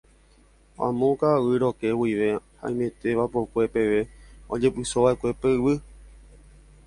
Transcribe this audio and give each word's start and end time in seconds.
Amo 0.85 1.07
Ka'aguy 1.19 1.57
Rokẽ 1.63 1.97
guive 1.99 2.29
haimete 2.61 3.07
vapor-kue 3.19 3.63
peve 3.73 3.99
ojepysova'ekue 4.53 5.31
pe 5.41 5.49
yvy. 5.57 5.75